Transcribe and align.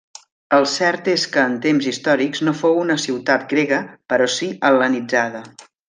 El 0.59 0.63
cert 0.75 1.09
és 1.11 1.25
que 1.35 1.43
en 1.49 1.53
temps 1.65 1.89
històrics 1.91 2.41
no 2.49 2.55
fou 2.63 2.81
una 2.87 2.97
ciutat 3.05 3.47
grega 3.55 3.81
però 4.15 4.31
si 4.39 4.51
hel·lenitzada. 4.71 5.45